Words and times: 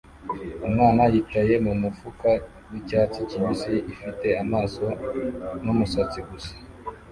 Umwana 0.65 1.01
yicaye 1.13 1.53
mumufuka 1.65 2.29
wicyatsi 2.69 3.19
kibisi 3.29 3.73
ufite 3.93 4.27
amaso 4.43 4.85
numusatsi 5.63 6.19
gusa 6.29 6.53